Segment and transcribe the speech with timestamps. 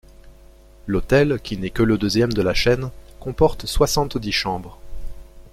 [0.87, 4.79] L'hôtel, qui n'est que le deuxième de la chaîne, comporte soixante-dix chambres.